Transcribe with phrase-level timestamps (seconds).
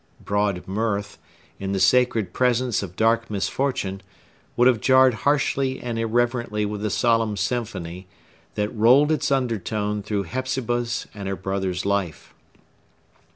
[0.25, 1.19] Broad mirth,
[1.59, 4.01] in the sacred presence of dark misfortune,
[4.57, 8.07] would have jarred harshly and irreverently with the solemn symphony
[8.55, 12.33] that rolled its undertone through Hepzibah's and her brother's life.